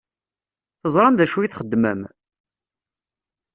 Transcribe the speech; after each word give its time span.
Teẓṛam 0.81 1.15
d 1.15 1.19
acu 1.23 1.37
i 1.41 1.47
txeddmem? 1.51 2.01